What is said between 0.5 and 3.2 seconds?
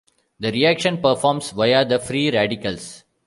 reaction performs via the free radicals.